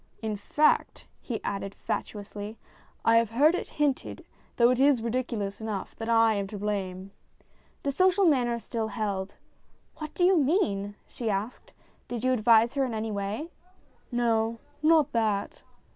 [0.23, 2.57] "In fact," he added fatuously,"
[3.05, 4.25] I have heard it hinted,
[4.57, 7.11] though it is ridiculous enough, that I am to blame."
[7.83, 9.35] The social manner still held.
[9.97, 11.71] "What do you mean?" she asked."
[12.07, 13.51] Did you advise her in any way?""
[14.11, 15.61] No; not that."